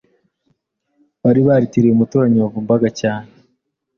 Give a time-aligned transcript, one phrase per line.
[1.23, 3.29] bari baritiriye umuturanyi wavumbaga cyane.